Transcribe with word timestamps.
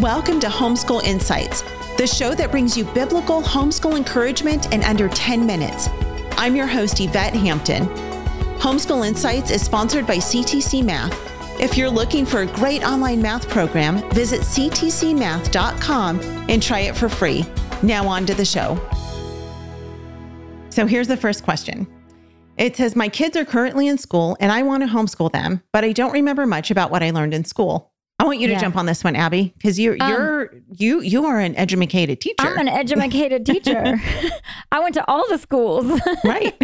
Welcome 0.00 0.40
to 0.40 0.48
Homeschool 0.48 1.02
Insights, 1.04 1.62
the 1.96 2.06
show 2.06 2.34
that 2.34 2.50
brings 2.50 2.76
you 2.76 2.84
biblical 2.84 3.40
homeschool 3.40 3.96
encouragement 3.96 4.70
in 4.74 4.84
under 4.84 5.08
10 5.08 5.46
minutes. 5.46 5.88
I'm 6.32 6.54
your 6.54 6.66
host, 6.66 7.00
Yvette 7.00 7.32
Hampton. 7.32 7.86
Homeschool 8.58 9.08
Insights 9.08 9.50
is 9.50 9.62
sponsored 9.62 10.06
by 10.06 10.16
CTC 10.16 10.84
Math. 10.84 11.18
If 11.58 11.78
you're 11.78 11.88
looking 11.88 12.26
for 12.26 12.42
a 12.42 12.46
great 12.46 12.84
online 12.84 13.22
math 13.22 13.48
program, 13.48 14.06
visit 14.10 14.42
ctcmath.com 14.42 16.20
and 16.20 16.62
try 16.62 16.80
it 16.80 16.94
for 16.94 17.08
free. 17.08 17.46
Now, 17.82 18.06
on 18.06 18.26
to 18.26 18.34
the 18.34 18.44
show. 18.44 18.78
So, 20.68 20.84
here's 20.84 21.08
the 21.08 21.16
first 21.16 21.42
question. 21.42 21.86
It 22.58 22.76
says, 22.76 22.96
My 22.96 23.08
kids 23.08 23.34
are 23.34 23.46
currently 23.46 23.86
in 23.88 23.96
school 23.96 24.36
and 24.40 24.52
I 24.52 24.60
want 24.62 24.82
to 24.82 24.90
homeschool 24.90 25.32
them, 25.32 25.62
but 25.72 25.84
I 25.84 25.92
don't 25.92 26.12
remember 26.12 26.44
much 26.44 26.70
about 26.70 26.90
what 26.90 27.02
I 27.02 27.12
learned 27.12 27.32
in 27.32 27.46
school. 27.46 27.94
I 28.18 28.24
want 28.24 28.40
you 28.40 28.46
to 28.46 28.54
Yeah. 28.54 28.60
jump 28.60 28.76
on 28.76 28.86
this 28.86 29.04
one, 29.04 29.14
Aby, 29.14 29.52
because 29.58 29.78
you're 29.78 29.96
Um, 30.00 30.08
you're 30.10 30.50
you 30.78 31.00
you 31.02 31.26
are 31.26 31.38
an 31.38 31.54
educated 31.56 32.20
teacher, 32.20 32.34
I'm 32.38 32.58
an 32.58 32.68
educated 32.68 33.44
teacher. 33.44 34.00
I 34.72 34.80
went 34.80 34.94
to 34.94 35.04
all 35.10 35.24
the 35.28 35.36
schools. 35.38 35.84
right? 36.24 36.54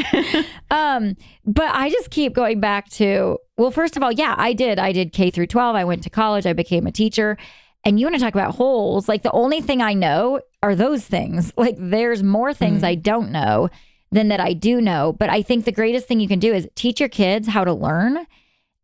um, 0.71 1.15
but 1.45 1.71
I 1.75 1.91
just 1.91 2.11
keep 2.11 2.33
going 2.33 2.61
back 2.61 2.89
to 2.93 3.39
well, 3.59 3.71
first 3.71 3.97
of 3.97 4.03
all, 4.03 4.11
yeah, 4.13 4.35
I 4.39 4.55
did. 4.55 4.79
I 4.79 4.93
did 4.93 5.13
K 5.13 5.31
through 5.31 5.47
12. 5.47 5.77
I 5.77 5.85
went 5.85 6.03
to 6.05 6.11
college. 6.11 6.47
I 6.47 6.53
became 6.55 6.87
a 6.87 6.93
teacher. 6.93 7.37
And 7.85 8.01
you 8.01 8.07
want 8.07 8.15
to 8.17 8.21
talk 8.21 8.35
about 8.35 8.55
holes? 8.55 9.09
Like 9.09 9.23
the 9.23 9.31
only 9.33 9.61
thing 9.61 9.83
I 9.83 9.93
know 9.93 10.41
are 10.63 10.75
those 10.75 11.05
things. 11.05 11.53
Like 11.57 11.77
there's 11.79 12.23
more 12.23 12.55
things 12.55 12.83
I 12.83 12.95
don't 12.95 13.31
know 13.31 13.69
than 14.11 14.29
that 14.29 14.41
I 14.41 14.53
do 14.55 14.81
know. 14.81 15.13
But 15.19 15.29
I 15.31 15.43
think 15.43 15.65
the 15.65 15.73
greatest 15.73 16.07
thing 16.09 16.19
you 16.21 16.29
can 16.29 16.39
do 16.39 16.53
is 16.55 16.67
teach 16.77 16.99
your 17.01 17.09
kids 17.09 17.49
how 17.49 17.65
to 17.65 17.73
learn. 17.75 18.27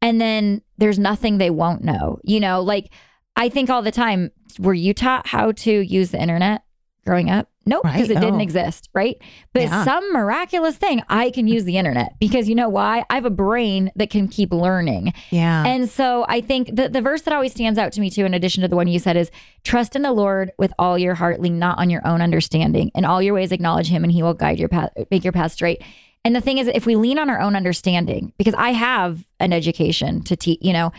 And 0.01 0.21
then 0.21 0.63
there's 0.79 0.99
nothing 0.99 1.39
they 1.39 1.51
won't 1.51 1.83
know. 1.85 2.19
You 2.23 2.41
know, 2.41 2.61
like 2.63 2.91
I 3.37 3.49
think 3.49 3.71
all 3.71 3.83
the 3.83 3.91
time, 3.93 4.31
were 4.59 4.75
you 4.75 4.93
taught 4.95 5.27
how 5.27 5.53
to 5.53 5.73
use 5.81 6.11
the 6.11 6.21
internet 6.21 6.63
growing 7.05 7.31
up? 7.31 7.49
Nope, 7.67 7.83
because 7.85 8.09
Right. 8.09 8.17
it 8.17 8.21
didn't 8.21 8.41
Oh. 8.41 8.43
exist, 8.43 8.89
right? 8.95 9.17
But 9.53 9.65
Yeah. 9.65 9.85
some 9.85 10.11
miraculous 10.13 10.77
thing, 10.77 11.03
I 11.11 11.29
can 11.31 11.47
use 11.47 11.65
the 11.65 11.77
internet 11.77 12.15
because 12.19 12.49
you 12.49 12.55
know 12.55 12.69
why? 12.71 13.05
I 13.11 13.15
have 13.17 13.27
a 13.27 13.31
brain 13.31 13.91
that 13.95 14.09
can 14.09 14.27
keep 14.27 14.53
learning. 14.55 15.13
yeah, 15.31 15.67
And 15.67 15.89
so 15.89 16.25
I 16.29 16.41
think 16.41 16.75
the, 16.75 16.89
the 16.89 17.03
verse 17.03 17.23
that 17.23 17.35
always 17.35 17.53
stands 17.53 17.79
out 17.79 17.93
to 17.93 18.01
me 18.01 18.09
too, 18.09 18.25
in 18.25 18.33
addition 18.33 18.63
to 18.63 18.69
the 18.69 18.77
one 18.77 18.89
you 18.89 18.99
said, 18.99 19.19
is 19.19 19.31
trust 19.65 19.95
in 19.95 20.01
the 20.03 20.13
Lord 20.13 20.51
with 20.59 20.73
all 20.79 20.97
your 20.99 21.15
heart, 21.15 21.41
lean 21.41 21.59
not 21.59 21.79
on 21.79 21.91
your 21.91 22.07
own 22.07 22.23
understanding. 22.23 22.91
In 22.95 23.05
all 23.05 23.21
your 23.21 23.35
ways, 23.35 23.53
acknowledge 23.53 23.89
him 23.89 24.03
and 24.03 24.13
he 24.13 24.23
will 24.23 24.35
guide 24.35 24.59
your 24.59 24.69
path, 24.71 24.91
make 25.11 25.23
your 25.23 25.33
path 25.35 25.53
straight. 25.53 25.83
And 26.25 26.35
the 26.35 26.41
thing 26.41 26.59
is, 26.59 26.69
if 26.69 26.85
we 26.85 26.97
lean 26.97 27.19
on 27.19 27.31
our 27.31 27.41
own 27.41 27.57
understanding, 27.57 28.33
because 28.39 28.55
I 28.55 28.71
have 28.71 29.25
an 29.41 29.53
education 29.53 30.23
to 30.25 30.37
teach, 30.37 30.59
you 30.61 30.73
know, 30.73 30.93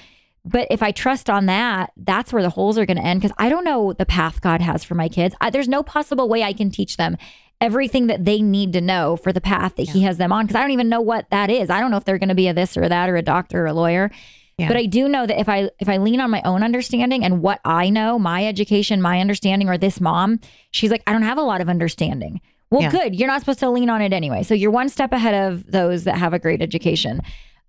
but 0.46 0.68
if 0.72 0.82
I 0.82 0.92
trust 0.92 1.30
on 1.30 1.46
that, 1.48 1.92
that's 1.98 2.32
where 2.32 2.42
the 2.42 2.50
holes 2.50 2.78
are 2.78 2.86
going 2.86 2.98
to 2.98 3.04
end 3.04 3.22
because 3.22 3.36
I 3.38 3.50
don't 3.50 3.66
know 3.66 3.94
the 3.94 4.06
path 4.06 4.42
God 4.42 4.62
has 4.62 4.84
for 4.84 4.96
my 4.96 5.10
kids. 5.10 5.36
I, 5.42 5.50
there's 5.50 5.68
no 5.68 5.84
possible 5.84 6.30
way 6.30 6.44
I 6.44 6.54
can 6.54 6.72
teach 6.72 6.98
them 6.98 7.18
everything 7.62 8.08
that 8.08 8.24
they 8.24 8.42
need 8.42 8.72
to 8.74 8.82
know 8.82 9.18
for 9.18 9.34
the 9.34 9.42
path 9.42 9.76
that 9.76 9.90
He 9.90 10.02
has 10.04 10.18
them 10.18 10.32
on 10.32 10.46
because 10.46 10.56
I 10.56 10.62
don't 10.62 10.72
even 10.72 10.90
know 10.90 11.02
what 11.02 11.30
that 11.30 11.50
is. 11.50 11.70
I 11.70 11.80
don't 11.80 11.92
know 11.92 11.98
if 11.98 12.06
they're 12.06 12.18
going 12.18 12.30
to 12.30 12.36
be 12.36 12.48
a 12.48 12.54
this 12.54 12.78
or 12.78 12.88
that 12.88 13.10
or 13.10 13.18
a 13.18 13.22
doctor 13.22 13.64
or 13.64 13.68
a 13.68 13.74
lawyer. 13.74 14.10
Yeah. 14.58 14.68
But 14.68 14.78
I 14.78 14.86
do 14.88 15.08
know 15.08 15.26
that 15.26 15.40
if 15.40 15.48
I 15.48 15.70
if 15.80 15.88
I 15.88 15.98
lean 15.98 16.20
on 16.20 16.30
my 16.30 16.42
own 16.44 16.64
understanding 16.64 17.24
and 17.24 17.42
what 17.42 17.62
I 17.64 17.90
know, 17.90 18.20
my 18.20 18.46
education, 18.46 19.02
my 19.02 19.20
understanding, 19.22 19.70
or 19.70 19.78
this 19.78 20.02
mom, 20.02 20.40
she's 20.72 20.92
like, 20.92 21.04
I 21.08 21.14
don't 21.14 21.22
have 21.22 21.38
a 21.38 21.44
lot 21.44 21.62
of 21.62 21.70
understanding. 21.70 22.42
Well, 22.72 22.82
Yeah. 22.82 22.92
good. 22.92 23.16
You're 23.16 23.28
not 23.28 23.40
supposed 23.42 23.60
to 23.60 23.70
lean 23.70 23.90
on 23.90 24.02
it 24.02 24.14
anyway. 24.14 24.44
So 24.44 24.54
you're 24.54 24.72
one 24.72 24.90
step 24.90 25.12
ahead 25.12 25.34
of 25.34 25.72
those 25.72 26.04
that 26.04 26.18
have 26.18 26.34
a 26.34 26.40
great 26.40 26.62
education. 26.62 27.22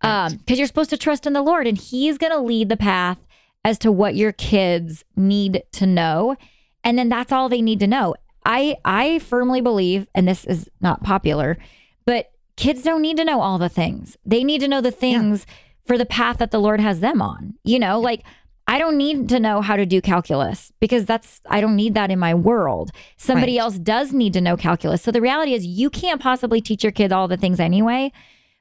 Um, 0.02 0.36
because 0.36 0.58
you're 0.58 0.66
supposed 0.66 0.90
to 0.90 0.96
trust 0.96 1.26
in 1.26 1.32
the 1.34 1.42
Lord 1.42 1.66
and 1.66 1.76
He's 1.76 2.16
gonna 2.18 2.42
lead 2.42 2.68
the 2.70 2.76
path 2.76 3.18
as 3.64 3.78
to 3.80 3.92
what 3.92 4.14
your 4.14 4.32
kids 4.32 5.04
need 5.16 5.62
to 5.72 5.86
know. 5.86 6.36
And 6.84 6.98
then 6.98 7.08
that's 7.10 7.32
all 7.32 7.48
they 7.50 7.60
need 7.60 7.80
to 7.80 7.86
know. 7.86 8.14
I 8.46 8.76
I 8.84 9.18
firmly 9.18 9.60
believe, 9.60 10.06
and 10.14 10.26
this 10.26 10.46
is 10.46 10.70
not 10.80 11.02
popular, 11.02 11.58
but 12.06 12.30
kids 12.56 12.82
don't 12.82 13.02
need 13.02 13.18
to 13.18 13.24
know 13.24 13.42
all 13.42 13.58
the 13.58 13.68
things. 13.68 14.16
They 14.24 14.42
need 14.44 14.60
to 14.62 14.68
know 14.68 14.80
the 14.80 14.90
things 14.90 15.44
for 15.86 15.98
the 15.98 16.06
path 16.06 16.38
that 16.38 16.50
the 16.50 16.60
Lord 16.60 16.80
has 16.80 17.00
them 17.00 17.20
on. 17.20 17.54
You 17.64 17.78
know, 17.78 18.00
like 18.00 18.22
I 18.70 18.78
don't 18.78 18.96
need 18.96 19.28
to 19.30 19.40
know 19.40 19.60
how 19.62 19.74
to 19.74 19.84
do 19.84 20.00
calculus 20.00 20.70
because 20.80 21.04
that's 21.04 21.40
I 21.48 21.60
don't 21.60 21.74
need 21.74 21.94
that 21.94 22.10
in 22.10 22.18
my 22.20 22.34
world. 22.34 22.92
Somebody 23.16 23.54
Right. 23.54 23.62
else 23.62 23.78
does 23.78 24.12
need 24.12 24.32
to 24.34 24.40
know 24.40 24.56
calculus. 24.56 25.02
So 25.02 25.10
the 25.10 25.20
reality 25.20 25.54
is 25.54 25.66
you 25.66 25.90
can't 25.90 26.20
possibly 26.22 26.60
teach 26.60 26.84
your 26.84 26.92
kids 26.92 27.12
all 27.12 27.26
the 27.26 27.36
things 27.36 27.58
anyway. 27.58 28.12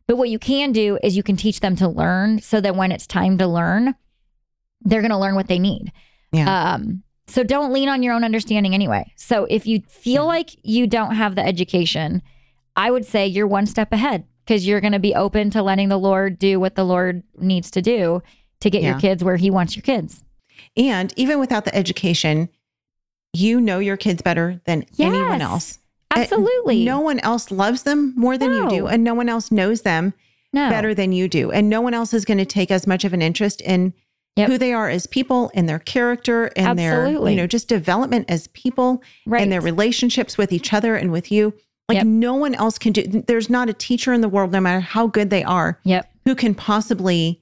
But 0.07 0.17
what 0.17 0.29
you 0.29 0.39
can 0.39 0.71
do 0.71 0.97
is 1.03 1.15
you 1.15 1.21
can 1.21 1.35
teach 1.37 1.59
them 1.59 1.75
to 1.75 1.87
learn 1.87 2.39
so 2.41 2.59
that 2.59 2.75
when 2.75 2.91
it's 2.91 3.05
time 3.05 3.37
to 3.37 3.45
learn, 3.45 3.93
they're 4.81 5.01
going 5.01 5.11
to 5.11 5.17
learn 5.17 5.35
what 5.35 5.47
they 5.47 5.59
need. 5.59 5.91
yeah, 6.31 6.73
Um, 6.73 7.03
so 7.27 7.43
don't 7.43 7.71
lean 7.71 7.87
on 7.89 8.01
your 8.01 8.15
own 8.15 8.23
understanding 8.23 8.73
anyway. 8.73 9.11
So 9.15 9.45
if 9.51 9.67
you 9.67 9.81
feel 9.87 10.25
like 10.25 10.49
you 10.63 10.87
don't 10.87 11.13
have 11.15 11.35
the 11.35 11.45
education, 11.45 12.23
I 12.75 12.89
would 12.89 13.05
say 13.05 13.27
you're 13.27 13.45
one 13.45 13.67
step 13.67 13.93
ahead 13.93 14.23
because 14.43 14.65
you're 14.65 14.81
going 14.81 14.93
to 14.93 14.99
be 14.99 15.13
open 15.13 15.51
to 15.51 15.61
letting 15.61 15.89
the 15.89 15.99
Lord 15.99 16.39
do 16.39 16.59
what 16.59 16.73
the 16.73 16.83
Lord 16.85 17.21
needs 17.37 17.69
to 17.71 17.81
do 17.83 18.23
to 18.61 18.69
get 18.69 18.81
Yeah. 18.81 18.91
your 18.91 18.99
kids 18.99 19.23
where 19.23 19.37
He 19.37 19.49
wants 19.51 19.75
your 19.75 19.83
kids. 19.83 20.23
and 20.75 21.13
even 21.15 21.39
without 21.39 21.65
the 21.65 21.73
education, 21.75 22.49
you 23.33 23.61
know 23.61 23.79
your 23.79 23.97
kids 23.97 24.21
better 24.21 24.59
than 24.65 24.85
anyone 24.99 25.41
else. 25.41 25.79
Absolutely. 26.15 26.83
no 26.83 26.99
one 26.99 27.19
else 27.19 27.51
loves 27.51 27.83
them 27.83 28.13
more 28.15 28.37
than 28.37 28.51
you 28.53 28.67
do, 28.69 28.87
and 28.87 29.03
no 29.03 29.13
one 29.13 29.29
else 29.29 29.51
knows 29.51 29.83
them 29.83 30.13
no. 30.51 30.69
better 30.69 30.93
than 30.95 31.11
you 31.11 31.27
do, 31.27 31.51
and 31.51 31.69
no 31.69 31.81
one 31.81 31.93
else 31.93 32.13
is 32.13 32.25
going 32.25 32.39
to 32.39 32.45
take 32.45 32.71
as 32.71 32.87
much 32.87 33.05
of 33.05 33.13
an 33.13 33.21
interest 33.21 33.61
in 33.61 33.93
Yep. 34.35 34.47
who 34.49 34.57
they 34.57 34.73
are 34.73 34.89
as 34.89 35.05
people 35.05 35.51
and 35.53 35.67
their 35.67 35.79
character 35.79 36.49
and 36.55 36.77
their 36.79 37.07
you 37.11 37.35
know 37.35 37.45
just 37.47 37.67
development 37.67 38.25
as 38.29 38.47
people 38.47 39.03
Right. 39.25 39.41
and 39.41 39.51
their 39.51 39.59
relationships 39.61 40.37
with 40.37 40.51
each 40.53 40.71
other 40.73 40.95
and 40.95 41.11
with 41.11 41.31
you. 41.31 41.53
Like 41.89 41.97
Yep. 41.97 42.05
no 42.07 42.35
one 42.35 42.55
else 42.55 42.77
can 42.77 42.93
do. 42.93 43.03
There's 43.27 43.49
not 43.49 43.69
a 43.69 43.73
teacher 43.73 44.13
in 44.13 44.21
the 44.21 44.29
world, 44.29 44.51
no 44.51 44.61
matter 44.61 44.79
how 44.79 45.07
good 45.07 45.29
they 45.29 45.43
are, 45.43 45.79
Yep. 45.83 46.09
who 46.25 46.35
can 46.35 46.55
possibly 46.55 47.41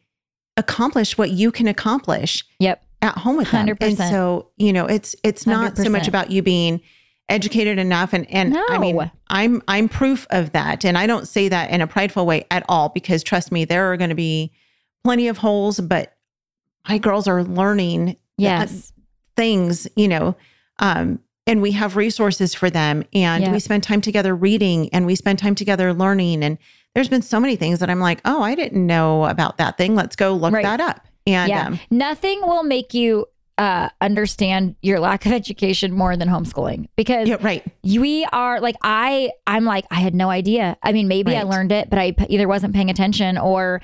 accomplish 0.58 1.18
what 1.18 1.32
you 1.32 1.52
can 1.52 1.68
accomplish 1.68 2.44
Yep. 2.60 2.84
at 3.02 3.18
home 3.18 3.38
with 3.38 3.52
them. 3.52 3.68
100%. 3.68 3.78
And 3.82 3.98
so, 3.98 4.50
you 4.58 4.74
know, 4.74 4.86
it's 4.86 5.16
it's 5.24 5.46
not 5.48 5.78
so 5.78 5.90
much 5.90 6.08
about 6.08 6.32
you 6.32 6.42
being 6.42 6.82
educated 7.30 7.78
enough 7.78 8.14
and 8.14 8.30
and 8.32 8.56
I 8.70 8.78
mean, 8.78 9.12
I'm 9.30 9.62
I'm 9.68 9.88
proof 9.90 10.26
of 10.30 10.54
that 10.54 10.84
and 10.86 10.98
I 10.98 11.06
don't 11.08 11.28
say 11.28 11.50
that 11.50 11.70
in 11.72 11.82
a 11.82 11.88
prideful 11.88 12.26
way 12.26 12.46
at 12.52 12.64
all 12.70 12.90
because 12.90 13.22
trust 13.24 13.52
me, 13.52 13.66
there 13.66 13.92
are 13.92 13.98
going 13.98 14.10
to 14.10 14.16
be 14.16 14.52
plenty 15.04 15.28
of 15.28 15.38
holes, 15.38 15.80
but 15.80 16.16
my 16.88 16.98
girls 16.98 17.28
are 17.28 17.44
learning 17.44 18.18
Yes. 18.38 18.94
things, 19.36 19.88
you 19.96 20.08
know, 20.08 20.36
um 20.80 21.20
and 21.46 21.62
we 21.62 21.72
have 21.72 21.96
resources 21.96 22.54
for 22.54 22.70
them 22.70 23.04
and 23.14 23.44
Yeah. 23.44 23.52
we 23.52 23.60
spend 23.60 23.84
time 23.84 24.02
together 24.02 24.36
reading 24.36 24.90
and 24.94 25.06
we 25.06 25.16
spend 25.16 25.40
time 25.40 25.56
together 25.56 25.94
learning 25.94 26.44
and 26.44 26.58
there's 26.98 27.10
been 27.10 27.22
so 27.22 27.40
many 27.40 27.56
things 27.56 27.78
that 27.80 27.92
I'm 27.92 28.00
like, 28.00 28.22
"Oh, 28.26 28.42
I 28.42 28.56
didn't 28.56 28.84
know 28.88 29.26
about 29.26 29.60
that 29.60 29.78
thing. 29.78 29.94
Let's 29.94 30.16
go 30.16 30.34
look 30.34 30.52
Right. 30.52 30.64
that 30.64 30.82
up." 30.82 31.06
And 31.28 31.48
yeah. 31.48 31.68
um 31.68 31.80
Nothing 31.92 32.42
will 32.42 32.64
make 32.64 32.96
you 32.96 33.28
uh, 33.60 33.90
understand 34.02 34.76
your 34.82 35.00
lack 35.00 35.26
of 35.28 35.32
education 35.42 35.92
more 35.94 36.18
than 36.18 36.28
homeschooling 36.28 36.88
because 36.96 37.28
yeah, 37.28 37.38
right. 37.42 37.64
we 37.84 38.26
are 38.32 38.60
like 38.62 38.76
I 38.82 39.30
I'm 39.46 39.64
like 39.64 39.86
I 39.92 40.00
had 40.00 40.16
no 40.16 40.30
idea. 40.32 40.76
I 40.82 40.92
mean, 40.92 41.08
maybe 41.08 41.36
I 41.36 41.44
learned 41.44 41.72
it, 41.72 41.90
but 41.92 42.00
I 42.00 42.16
either 42.30 42.48
wasn't 42.48 42.74
paying 42.74 42.90
attention 42.90 43.38
or 43.38 43.80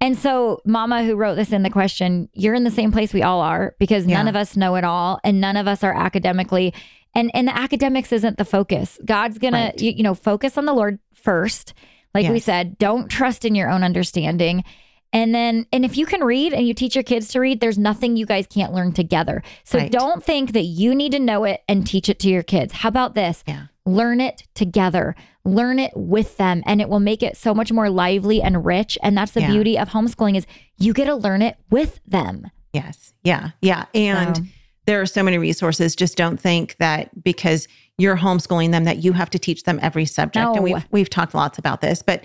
and 0.00 0.18
so 0.18 0.60
mama 0.66 1.04
who 1.04 1.14
wrote 1.16 1.36
this 1.36 1.52
in 1.52 1.62
the 1.62 1.70
question, 1.70 2.28
you're 2.34 2.54
in 2.54 2.64
the 2.64 2.70
same 2.70 2.90
place 2.92 3.12
we 3.14 3.22
all 3.22 3.40
are 3.40 3.74
because 3.78 4.06
none 4.08 4.26
of 4.28 4.34
us 4.36 4.56
know 4.56 4.74
it 4.74 4.82
all 4.84 5.20
and 5.24 5.40
none 5.40 5.56
of 5.56 5.66
us 5.68 5.82
are 5.84 5.94
academically 5.94 6.74
and 7.14 7.30
and 7.32 7.46
the 7.48 7.56
academics 7.56 8.12
isn't 8.12 8.38
the 8.38 8.44
focus. 8.44 8.98
God's 9.04 9.38
going 9.38 9.54
Right. 9.54 9.76
to 9.78 9.84
you, 9.86 9.92
you 9.92 10.02
know 10.02 10.14
focus 10.14 10.58
on 10.58 10.66
the 10.66 10.74
Lord 10.74 10.98
first. 11.14 11.74
Like 12.22 12.32
we 12.32 12.40
said, 12.40 12.78
don't 12.78 13.08
trust 13.08 13.44
in 13.44 13.54
your 13.54 13.68
own 13.70 13.82
understanding. 13.82 14.64
And 15.12 15.34
then, 15.34 15.66
and 15.72 15.84
if 15.84 15.96
you 15.96 16.04
can 16.04 16.22
read 16.24 16.52
and 16.52 16.66
you 16.66 16.74
teach 16.74 16.94
your 16.96 17.04
kids 17.04 17.28
to 17.28 17.40
read, 17.40 17.60
there's 17.60 17.78
nothing 17.78 18.16
you 18.16 18.26
guys 18.26 18.46
can't 18.46 18.72
learn 18.74 18.92
together. 18.92 19.42
So 19.64 19.78
Right. 19.78 19.90
don't 19.90 20.22
think 20.22 20.52
that 20.52 20.64
you 20.64 20.94
need 20.94 21.12
to 21.12 21.18
know 21.20 21.44
it 21.44 21.62
and 21.68 21.86
teach 21.86 22.08
it 22.08 22.18
to 22.20 22.28
your 22.28 22.42
kids. 22.42 22.72
How 22.72 22.88
about 22.88 23.14
this? 23.14 23.42
Yeah. 23.46 23.66
Learn 23.86 24.20
it 24.20 24.42
together, 24.54 25.14
learn 25.44 25.78
it 25.78 25.92
with 25.94 26.36
them, 26.38 26.62
and 26.66 26.80
it 26.80 26.88
will 26.88 27.00
make 27.00 27.22
it 27.22 27.36
so 27.36 27.54
much 27.54 27.70
more 27.72 27.88
lively 27.88 28.42
and 28.42 28.64
rich. 28.66 28.98
And 29.02 29.16
that's 29.16 29.30
the 29.32 29.42
Yeah. 29.42 29.52
beauty 29.52 29.78
of 29.78 29.90
homeschooling 29.90 30.36
is 30.36 30.44
you 30.76 30.92
get 30.92 31.04
to 31.04 31.14
learn 31.14 31.40
it 31.40 31.56
with 31.70 32.00
them. 32.06 32.50
Yes. 32.72 33.14
Yeah. 33.22 33.50
Yeah. 33.62 33.84
And 33.94 34.36
So- 34.36 34.42
there 34.86 35.00
are 35.00 35.06
so 35.06 35.22
many 35.22 35.38
resources. 35.38 35.94
Just 35.96 36.16
don't 36.16 36.38
think 36.38 36.76
that 36.78 37.10
because 37.22 37.68
you're 37.98 38.16
homeschooling 38.16 38.70
them 38.72 38.84
that 38.84 38.98
you 38.98 39.12
have 39.12 39.30
to 39.30 39.38
teach 39.38 39.64
them 39.64 39.78
every 39.82 40.04
subject. 40.06 40.44
And 40.46 40.56
No. 40.56 40.62
we've 40.62 40.86
we've 40.90 41.10
talked 41.10 41.34
lots 41.34 41.58
about 41.58 41.80
this, 41.80 42.02
but 42.02 42.24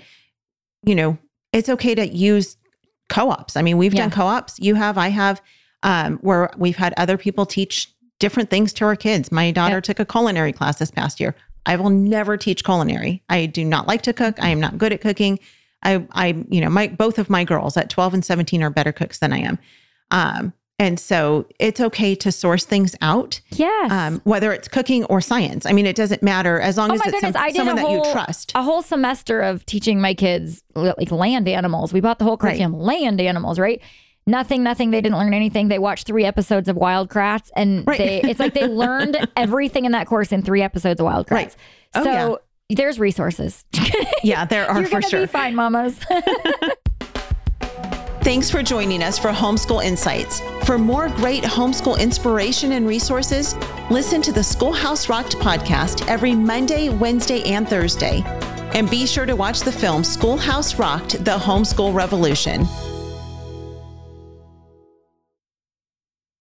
you 0.84 0.94
know, 0.94 1.16
it's 1.52 1.68
okay 1.68 1.94
to 1.94 2.06
use 2.08 2.56
co-ops. 3.08 3.56
I 3.56 3.62
mean, 3.62 3.76
we've 3.78 3.94
Yeah. 3.94 4.02
done 4.02 4.10
co-ops. 4.10 4.58
You 4.58 4.74
have, 4.74 4.96
I 4.98 5.08
have, 5.08 5.40
um, 5.82 6.18
where 6.22 6.50
we've 6.56 6.76
had 6.76 6.94
other 6.96 7.16
people 7.16 7.46
teach 7.46 7.92
different 8.18 8.50
things 8.50 8.72
to 8.74 8.84
our 8.84 8.96
kids. 8.96 9.30
My 9.30 9.50
daughter 9.50 9.76
Yep. 9.76 9.82
took 9.84 10.00
a 10.00 10.04
culinary 10.04 10.52
class 10.52 10.78
this 10.78 10.90
past 10.90 11.20
year. 11.20 11.34
I 11.66 11.76
will 11.76 11.90
never 11.90 12.36
teach 12.36 12.64
culinary. 12.64 13.22
I 13.28 13.46
do 13.46 13.64
not 13.64 13.86
like 13.86 14.02
to 14.02 14.12
cook. 14.12 14.42
I 14.42 14.48
am 14.48 14.60
not 14.60 14.78
good 14.78 14.92
at 14.92 15.00
cooking. 15.00 15.38
I, 15.84 16.04
I, 16.12 16.44
you 16.48 16.60
know, 16.60 16.70
my 16.70 16.86
both 16.88 17.18
of 17.18 17.28
my 17.30 17.44
girls 17.44 17.76
at 17.76 17.90
12 17.90 18.14
and 18.14 18.24
17 18.24 18.62
are 18.62 18.70
better 18.70 18.92
cooks 18.92 19.18
than 19.18 19.32
I 19.32 19.38
am. 19.38 19.58
Um, 20.10 20.52
And 20.82 20.98
so 20.98 21.46
it's 21.60 21.80
okay 21.80 22.16
to 22.16 22.32
source 22.32 22.64
things 22.64 22.96
out, 23.00 23.40
Yes. 23.50 23.92
um, 23.92 24.20
whether 24.24 24.52
it's 24.52 24.66
cooking 24.66 25.04
or 25.04 25.20
science. 25.20 25.64
I 25.64 25.70
mean, 25.72 25.86
it 25.86 25.94
doesn't 25.94 26.24
matter 26.24 26.58
as 26.60 26.76
long 26.76 26.90
Oh 26.90 26.94
as 26.94 27.00
it's 27.02 27.10
goodness! 27.12 27.34
some- 27.34 27.52
someone 27.54 27.78
a 27.78 27.82
that 27.82 27.90
you 28.06 28.12
trust. 28.12 28.50
a 28.56 28.62
whole 28.64 28.82
semester 28.82 29.40
of 29.42 29.64
teaching 29.64 30.00
my 30.00 30.12
kids 30.12 30.64
like 30.74 31.12
land 31.12 31.46
animals. 31.46 31.92
We 31.92 32.00
bought 32.00 32.18
the 32.18 32.24
whole 32.24 32.36
curriculum, 32.36 32.72
land 32.80 33.20
animals, 33.20 33.60
right? 33.60 33.80
Nothing, 34.26 34.64
nothing. 34.64 34.90
They 34.90 35.00
didn't 35.00 35.18
learn 35.18 35.34
anything. 35.34 35.68
They 35.68 35.78
watched 35.78 36.06
three 36.08 36.24
episodes 36.24 36.68
of 36.68 36.74
Wild 36.76 37.08
Kratts, 37.10 37.50
and 37.54 37.86
Right. 37.86 37.98
they 37.98 38.20
it's 38.22 38.40
like 38.40 38.54
they 38.54 38.66
learned 38.66 39.16
everything 39.36 39.84
in 39.84 39.92
that 39.92 40.08
course 40.08 40.32
in 40.32 40.42
three 40.42 40.62
episodes 40.62 40.98
of 41.00 41.04
Wild 41.04 41.26
Kratts. 41.28 41.30
Right. 41.30 41.56
Oh, 41.94 42.02
so 42.04 42.38
there's 42.70 42.98
resources. 42.98 43.64
Yeah, 44.24 44.44
there 44.46 44.68
are 44.68 44.80
You're 44.80 44.88
for 44.90 45.02
sure. 45.02 45.20
be 45.20 45.26
fine, 45.26 45.54
mamas. 45.54 45.96
Thanks 48.22 48.50
for 48.50 48.62
joining 48.62 49.02
us 49.02 49.18
for 49.18 49.30
Homeschool 49.32 49.84
Insights. 49.84 50.40
For 50.64 50.78
more 50.78 51.08
great 51.08 51.42
homeschool 51.42 51.98
inspiration 51.98 52.72
and 52.72 52.86
resources, 52.86 53.56
listen 53.90 54.22
to 54.22 54.32
the 54.32 54.44
Schoolhouse 54.44 55.08
Rocked 55.08 55.36
podcast 55.38 56.06
every 56.08 56.36
Monday, 56.36 56.88
Wednesday, 56.88 57.42
and 57.42 57.68
Thursday. 57.68 58.22
And 58.72 58.88
be 58.88 59.04
sure 59.04 59.26
to 59.26 59.34
watch 59.34 59.60
the 59.60 59.72
film 59.72 60.04
Schoolhouse 60.04 60.78
Rocked 60.78 61.24
The 61.24 61.36
Homeschool 61.36 61.92
Revolution. 61.92 62.64